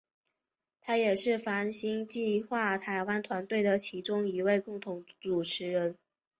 [0.79, 5.95] 他也是泛星计画台湾团队的其中一位共同主持人。